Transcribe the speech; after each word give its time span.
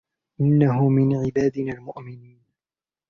إنه 0.41 0.89
من 0.89 1.15
عبادنا 1.15 1.73
المؤمنين 1.73 2.41